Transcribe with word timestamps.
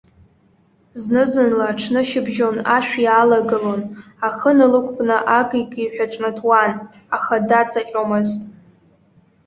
Зны-зынла 1.01 1.65
аҽнышьыбжьон 1.71 2.57
ашә 2.75 2.93
иаалагылон, 3.03 3.81
ахы 4.27 4.51
налықәкны 4.57 5.17
аки-киҳәа 5.39 6.05
ҿнаҭуан, 6.11 6.71
аха 7.15 7.35
даҵаҟьомызт. 7.47 8.41